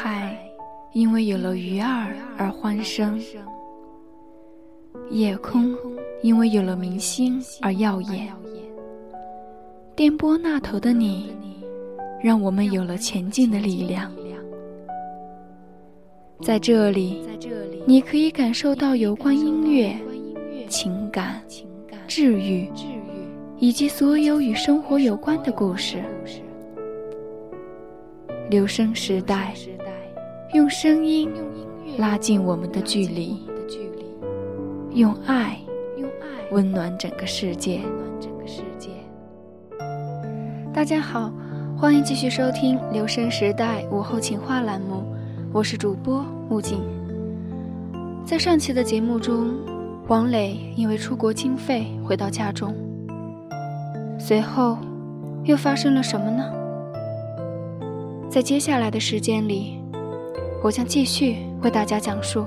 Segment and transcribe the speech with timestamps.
[0.00, 0.38] 海
[0.92, 3.20] 因为有了鱼儿而欢声，
[5.10, 5.74] 夜空
[6.22, 8.32] 因为有了明星而耀眼。
[9.96, 11.34] 电波那头的你，
[12.22, 14.12] 让我们有了前进的力量。
[16.42, 17.26] 在这里，
[17.84, 19.96] 你可以感受到有关音乐、
[20.68, 21.42] 情感、
[22.06, 22.70] 治愈，
[23.58, 26.00] 以及所有与生活有关的故事。
[28.48, 29.52] 留声时代，
[30.54, 31.30] 用声音
[31.98, 33.36] 拉近我们的距离，
[34.94, 35.58] 用爱
[36.50, 37.82] 温暖整个世界。
[40.72, 41.30] 大家好，
[41.76, 45.04] 欢迎继续收听《留声时代午后情话》栏目，
[45.52, 46.78] 我是主播木槿。
[48.24, 49.54] 在上期的节目中，
[50.06, 52.74] 王磊因为出国经费回到家中，
[54.18, 54.78] 随后
[55.44, 56.50] 又发生了什么呢？
[58.30, 59.77] 在接下来的时间里，
[60.62, 62.46] 我将继续为大家讲述。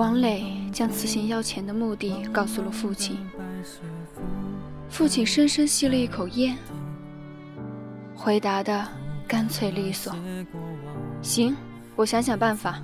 [0.00, 3.18] 王磊将此行要钱的目的告诉了父亲，
[4.88, 6.56] 父亲深深吸了一口烟，
[8.14, 8.88] 回答的
[9.28, 10.16] 干脆利索
[11.20, 11.54] ：“行，
[11.96, 12.80] 我想想办法。”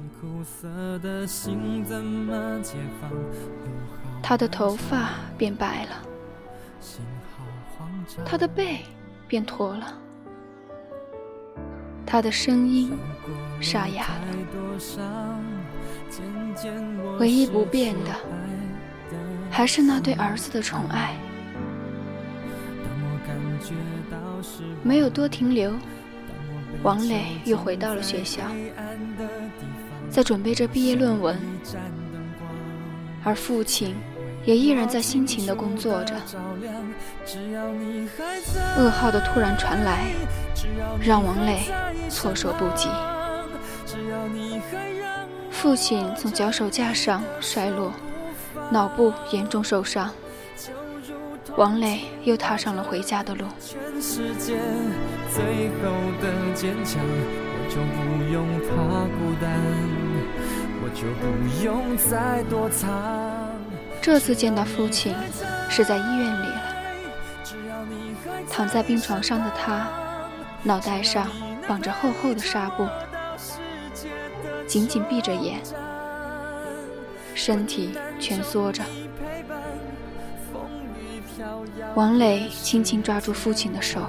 [4.23, 5.97] 他的头发变白了，
[8.27, 8.81] 他的背
[9.27, 9.87] 变驼了，
[12.05, 12.93] 他的声音
[13.59, 14.37] 沙哑了。
[17.19, 18.11] 唯一不变的，
[19.51, 21.15] 还是那对儿子的宠爱。
[24.83, 25.73] 没有多停留，
[26.83, 28.43] 王磊又回到了学校，
[30.09, 31.37] 在准备着毕业论文，
[33.25, 33.95] 而父亲
[34.45, 36.15] 也依然在辛勤的工作着。
[38.79, 40.05] 噩耗的突然传来，
[41.01, 41.63] 让王磊
[42.09, 42.89] 措手不及。
[45.67, 47.93] 父亲从脚手架上摔落，
[48.71, 50.09] 脑部严重受伤。
[51.57, 53.45] 王磊又踏上了回家的路。
[64.01, 65.13] 这次见到父亲
[65.69, 66.63] 是在医院里了。
[68.49, 69.89] 躺在病床上的他，
[70.63, 71.27] 脑袋上
[71.67, 72.87] 绑着厚厚的纱布。
[74.67, 75.61] 紧紧闭着眼，
[77.35, 77.91] 身体
[78.21, 78.83] 蜷缩着。
[81.95, 84.09] 王磊轻轻抓住父亲的手，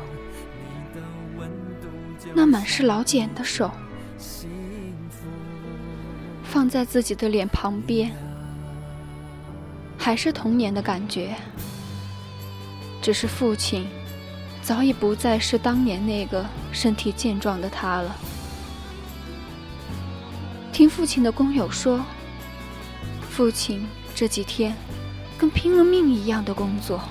[2.33, 3.71] 那满是老茧的手，
[6.43, 8.11] 放在自己的脸旁边，
[9.97, 11.35] 还是童年的感觉。
[13.01, 13.87] 只是父亲
[14.61, 18.15] 早已不再是当年那个身体健壮的他了。
[20.77, 22.05] 听父亲的工友说，
[23.31, 24.75] 父亲这几天
[25.35, 27.01] 跟拼了命一样的工作，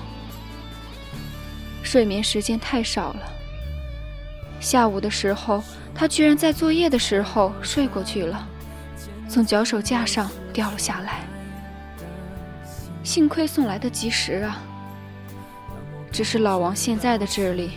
[1.83, 3.29] 睡眠时间太少了。
[4.61, 5.61] 下午的时候，
[5.93, 8.47] 他居然在作业的时候睡过去了，
[9.27, 11.19] 从脚手架上掉了下来。
[13.03, 14.61] 幸亏送来的及时啊！
[16.09, 17.71] 只是老王现在的智力，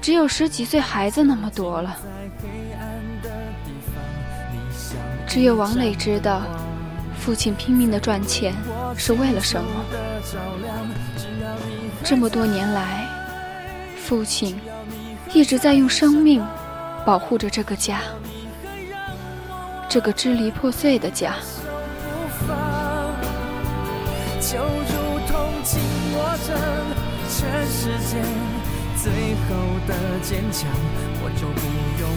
[0.00, 1.94] 只有十几岁孩子那么多了。
[5.36, 6.40] 只有王磊知道，
[7.18, 8.54] 父亲拼命的赚钱
[8.96, 9.68] 是为了什么。
[12.02, 13.06] 这么多年来，
[14.02, 14.58] 父亲
[15.34, 16.42] 一直在用生命
[17.04, 18.00] 保护着这个家，
[19.90, 21.34] 这个支离破碎的家。
[24.40, 25.78] 就如同紧
[26.14, 26.56] 握着
[27.28, 28.16] 全世界
[28.96, 29.12] 最
[29.44, 29.54] 后
[29.86, 30.66] 的坚强，
[31.20, 31.60] 我就不
[32.00, 32.08] 用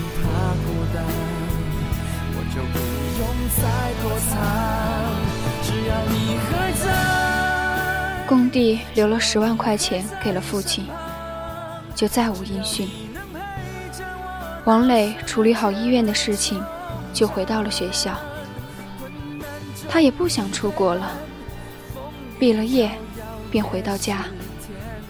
[8.50, 8.80] 弟。
[8.96, 10.88] 留了十万块钱给了父亲，
[11.96, 12.90] 就再无音讯。
[14.66, 16.62] 王磊处理好医院的事情，
[17.13, 18.18] 就回到了学校。
[19.88, 21.12] 他也不想出国了，
[22.38, 22.92] 毕了业，
[23.50, 24.25] 便回到家，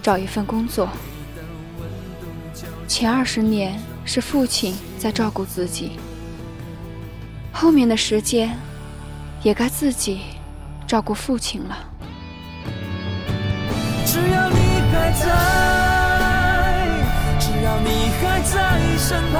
[0.00, 0.88] 找一份工作。
[2.88, 5.92] 前二十年是父亲在照顾自己，
[7.52, 8.56] 后面的时间
[9.42, 10.20] 也该自己
[10.86, 11.76] 照顾父亲了。
[14.12, 14.56] 只要你
[14.90, 15.24] 还在，
[17.38, 18.56] 只要你还在
[18.98, 19.38] 身旁，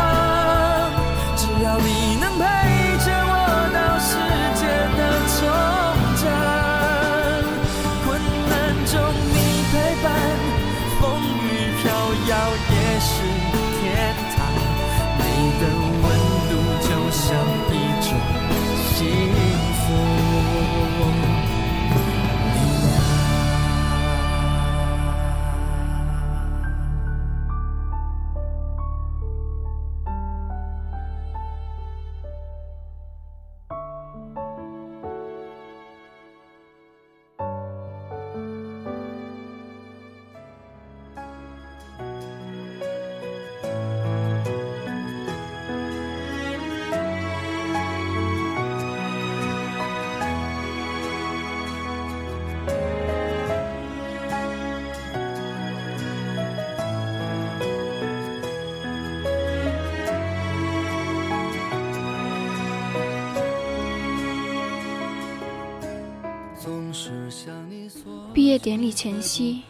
[68.32, 69.62] 毕业典礼前夕，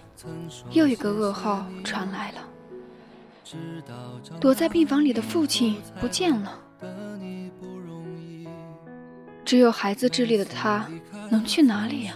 [0.70, 2.38] 又一个噩耗传来了：
[4.38, 6.58] 躲在病房里的父亲不见了。
[9.44, 10.86] 只有孩子智力的他，
[11.30, 12.14] 能去哪里呀？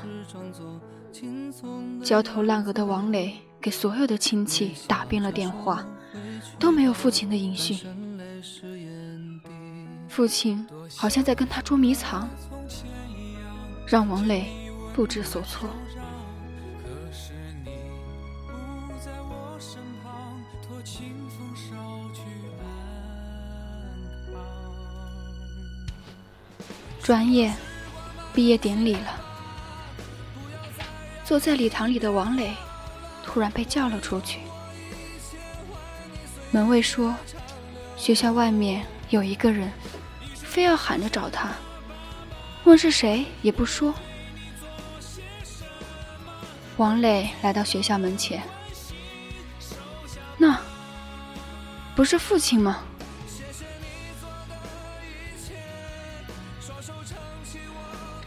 [2.03, 5.85] 焦头烂额的王磊给所有的亲戚打遍了电话，
[6.59, 7.79] 都没有父亲的音讯。
[10.09, 10.65] 父亲
[10.95, 12.29] 好像在跟他捉迷藏，
[13.87, 14.47] 让王磊
[14.93, 15.71] 不知所措。
[27.05, 27.55] 转眼，
[28.33, 29.21] 毕业典礼了。
[31.23, 32.57] 坐在礼堂里的王磊，
[33.23, 34.41] 突然被叫了出去。
[36.51, 37.15] 门卫说，
[37.95, 39.71] 学校外面有一个人，
[40.35, 41.51] 非要喊着找他，
[42.65, 43.95] 问是谁也不说。
[46.79, 48.43] 王磊来到学校门前，
[50.39, 50.59] 那
[51.95, 52.83] 不是父亲吗？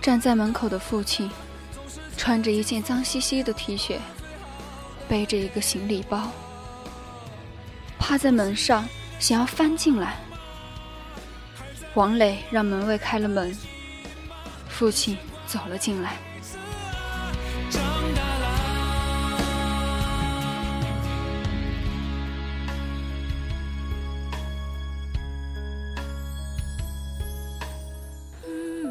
[0.08, 1.30] 站在门口的父亲，
[2.16, 3.98] 穿着一件脏兮兮的 T 恤，
[5.06, 6.32] 背着一个行李包，
[8.00, 8.88] 趴在门上
[9.20, 10.16] 想要翻进来。
[11.94, 13.54] 王磊让门卫开了门，
[14.70, 16.16] 父亲走了进来。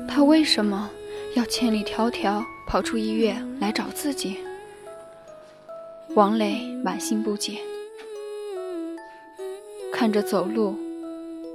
[0.06, 0.90] 他为什么？
[1.36, 4.38] 要千里迢迢跑出医院来找自己，
[6.14, 7.58] 王磊满心不解，
[9.92, 10.74] 看着走路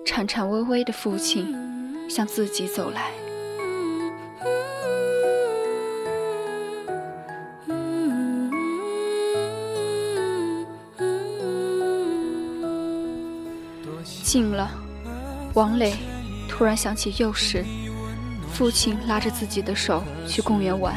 [0.06, 1.52] 颤颤巍巍的父亲
[2.08, 3.12] 向自己走来，
[14.22, 14.70] 近了，
[15.56, 15.96] 王磊
[16.48, 17.66] 突然想起幼时。
[18.62, 20.94] 父亲拉着自己的手去公园玩，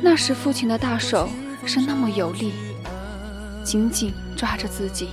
[0.00, 1.28] 那时父亲的大手
[1.66, 2.54] 是那么有力，
[3.62, 5.10] 紧紧抓着自己。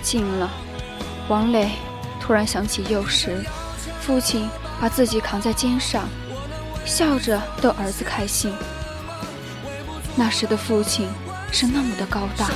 [0.00, 0.48] 近了，
[1.28, 1.72] 王磊
[2.20, 3.44] 突然想起幼时，
[4.00, 4.48] 父亲
[4.80, 6.08] 把自己扛在肩上。
[6.94, 8.54] 笑着逗儿子开心。
[10.14, 11.08] 那时的父亲
[11.50, 12.50] 是那么的高大。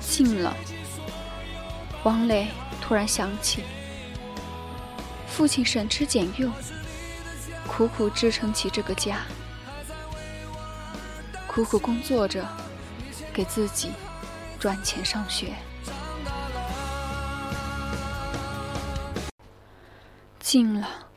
[0.00, 0.56] 近了，
[2.04, 2.46] 王磊
[2.80, 3.64] 突然想起，
[5.26, 6.52] 父亲省吃俭用，
[7.66, 9.16] 苦苦支撑起这个家，
[11.48, 12.46] 苦苦工作着。
[13.38, 13.92] 给自己
[14.58, 15.54] 赚钱上学，
[20.40, 21.08] 近了，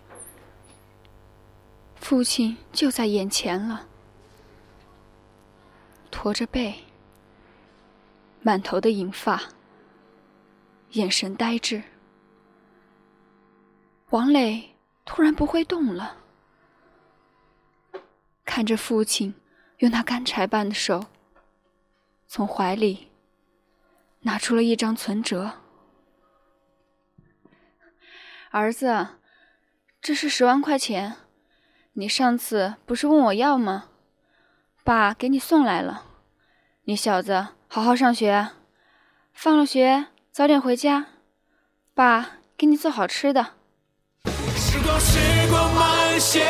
[1.96, 3.88] 父亲就在眼前了，
[6.12, 6.75] 驼着背，
[8.42, 9.42] 满头的银发，
[10.92, 11.82] 眼神呆滞，
[14.12, 14.75] 王磊
[15.06, 16.18] 突然不会动了，
[18.46, 19.34] 看着父亲
[19.80, 21.04] 用那干柴般的手
[22.34, 23.10] 从怀里
[24.22, 25.52] 拿出了一张存折。
[28.52, 29.08] 儿子，
[30.02, 31.18] 这是十万块钱，
[31.92, 33.90] 你上次不是问我要吗？
[34.86, 36.06] 爸给你送来了。
[36.86, 38.52] 你小子好好上学，
[39.34, 41.08] 放了学早点回家，
[41.94, 43.56] 爸给你做好吃的。
[44.56, 45.20] 时光，时
[45.52, 46.46] 光慢些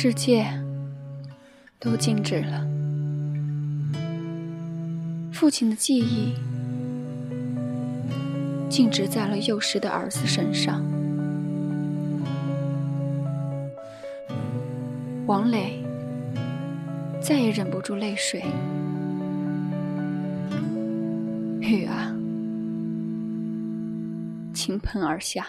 [0.00, 0.46] 世界
[1.80, 2.64] 都静止了，
[5.32, 6.34] 父亲的记忆
[8.68, 10.80] 静止在了幼时的儿子身上。
[15.26, 15.82] 王磊
[17.20, 18.44] 再也忍不住泪水，
[21.58, 22.14] 雨啊，
[24.54, 25.48] 倾盆而下。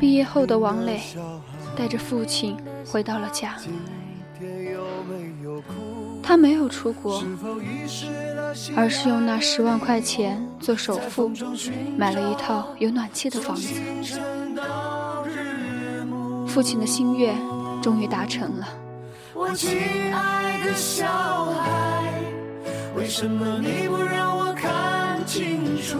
[0.00, 1.00] 毕业后的王磊
[1.76, 3.56] 带着父亲回到了家，
[6.22, 7.22] 他没有出国，
[8.74, 11.30] 而是用那十万块钱做首付，
[11.96, 13.80] 买了一套有暖气的房子。
[16.46, 17.36] 父亲的心愿
[17.82, 18.66] 终于达成了。
[19.34, 19.78] 我亲
[20.12, 21.06] 爱的小
[21.46, 22.14] 孩，
[22.96, 25.98] 为什么你不让我看清楚？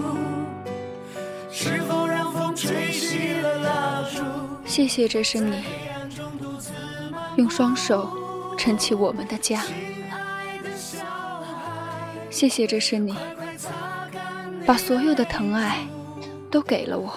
[2.57, 4.23] 吹熄了蜡烛
[4.65, 5.63] 谢谢，这是你
[7.37, 8.11] 用双手
[8.57, 9.63] 撑起我们的家。
[12.31, 13.15] 谢谢，这是你
[14.65, 15.87] 把所有的疼爱
[16.51, 17.13] 都给了我。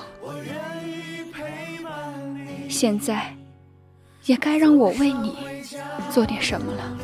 [2.68, 3.34] 现在
[4.26, 5.38] 也该让我为你
[6.12, 6.99] 做点什么了。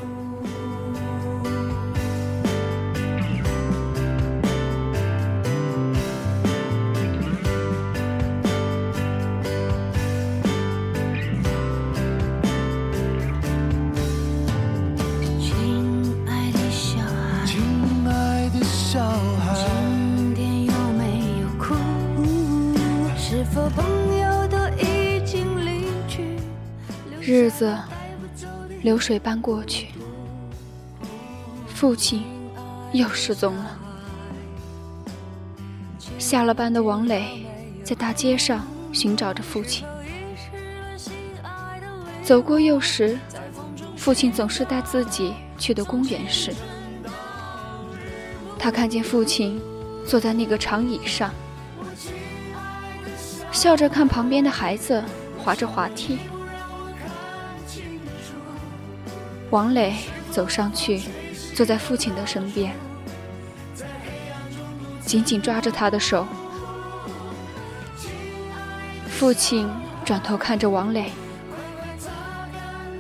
[27.58, 27.74] 子
[28.82, 29.88] 流水般过去，
[31.68, 32.24] 父亲
[32.92, 33.80] 又失踪了。
[36.20, 37.46] 下了班的王磊
[37.82, 39.88] 在大街上寻找着父亲，
[42.22, 43.18] 走过幼时
[43.96, 46.54] 父亲总是带自己去的公园时，
[48.60, 49.62] 他看见父亲
[50.06, 51.34] 坐在那个长椅上，
[53.50, 55.02] 笑着看旁边的孩子
[55.38, 56.20] 滑着滑梯。
[59.56, 59.96] 王磊
[60.30, 61.00] 走上去，
[61.54, 62.76] 坐在父亲的身边，
[65.00, 66.28] 紧紧抓着他的手。
[69.08, 69.66] 父亲
[70.04, 71.10] 转头看着王磊，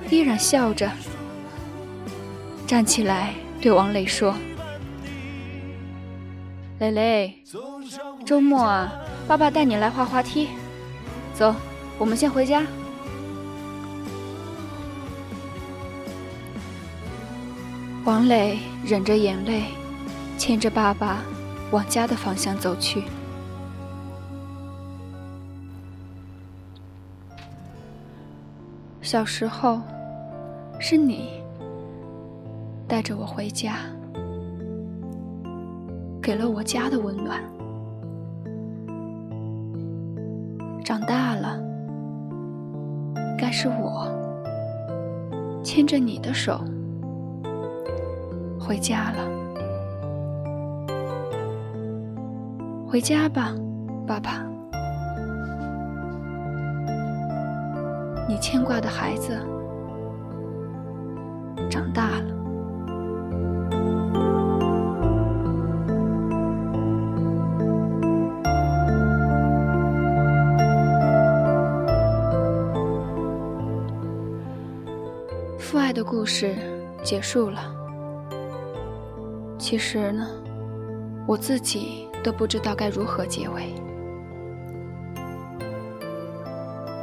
[0.10, 0.90] 依然笑着
[2.66, 4.34] 站起来，对王磊说
[6.80, 7.44] ：“磊磊，
[8.26, 8.94] 周末啊，
[9.28, 10.48] 爸爸带你来滑滑梯。
[11.34, 11.54] 走，
[11.98, 12.64] 我们先回家。”
[18.06, 19.64] 王磊忍着眼泪，
[20.38, 21.24] 牵着爸爸
[21.72, 23.04] 往家的方向走去。
[29.02, 29.82] 小时候，
[30.80, 31.42] 是你
[32.88, 33.78] 带着我回家，
[36.22, 37.42] 给了我家的温暖。
[40.84, 41.60] 长大了，
[43.36, 44.08] 该是我
[45.64, 46.64] 牵着你的手。
[48.68, 49.20] 回家了，
[52.90, 53.54] 回家吧，
[54.08, 54.44] 爸爸。
[58.28, 59.38] 你牵挂的孩子
[61.70, 62.34] 长大了。
[75.60, 76.56] 父爱的故事
[77.04, 77.75] 结束了。
[79.68, 80.28] 其实呢，
[81.26, 83.74] 我自己都不知道该如何结尾。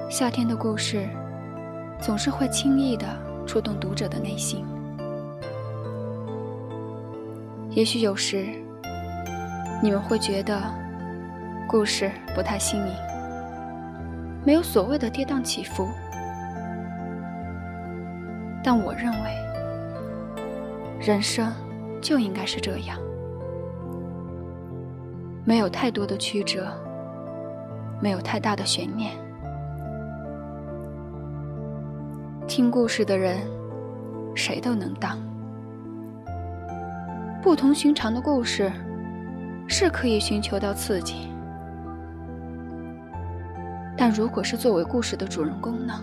[0.09, 1.09] 夏天的故事，
[2.01, 3.05] 总是会轻易的
[3.45, 4.65] 触动读者的内心。
[7.71, 8.47] 也许有时，
[9.83, 10.63] 你们会觉得
[11.67, 12.95] 故事不太新颖，
[14.47, 15.89] 没有所谓的跌宕起伏，
[18.63, 21.53] 但我认为，人生。
[22.03, 22.99] 就应该是这样，
[25.45, 26.67] 没有太多的曲折，
[28.01, 29.13] 没有太大的悬念。
[32.49, 33.39] 听故事的人，
[34.35, 35.17] 谁都能当。
[37.41, 38.71] 不同寻常的故事，
[39.69, 41.29] 是可以寻求到刺激，
[43.97, 45.95] 但如果是作为故事的主人公呢？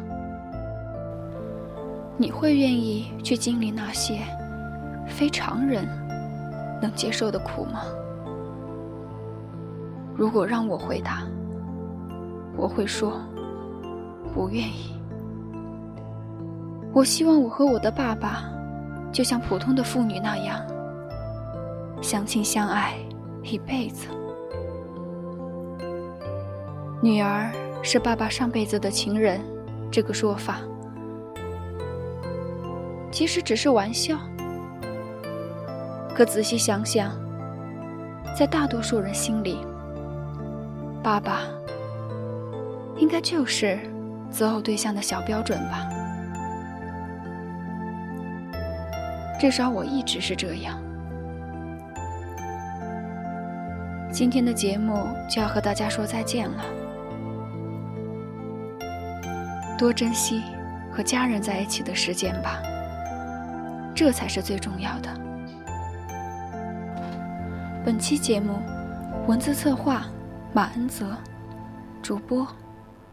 [2.17, 4.19] 你会愿意去经历那些？
[5.09, 5.85] 非常人
[6.81, 7.81] 能接受的苦吗？
[10.15, 11.23] 如果让我回答，
[12.55, 13.19] 我会说
[14.33, 14.95] 不愿意。
[16.93, 18.43] 我希望我和我的爸爸，
[19.11, 20.59] 就像普通的父女那样，
[22.01, 22.95] 相亲相爱
[23.43, 24.07] 一辈子。
[27.01, 29.39] 女儿是爸爸上辈子的情人，
[29.89, 30.57] 这个说法，
[33.11, 34.17] 其实只是玩笑。
[36.19, 37.17] 可仔细想想，
[38.37, 39.65] 在大多数人心里，
[41.01, 41.43] 爸爸
[42.97, 43.79] 应该就是
[44.29, 45.87] 择偶对象的小标准吧。
[49.39, 50.77] 至少我一直是这样。
[54.11, 56.65] 今天的节目就要和大家说再见了，
[59.77, 60.43] 多珍惜
[60.91, 62.61] 和家人在一起的时间吧，
[63.95, 65.28] 这才是最重要的。
[67.85, 68.59] 本期节目，
[69.25, 70.05] 文字策划
[70.53, 71.15] 马恩泽，
[72.03, 72.45] 主播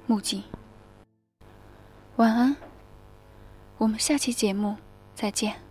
[0.07, 0.43] 木槿。
[2.17, 2.57] 晚安，
[3.79, 4.77] 我们下期节目
[5.15, 5.66] 再见。